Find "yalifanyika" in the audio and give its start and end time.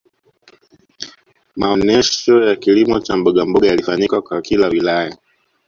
3.67-4.21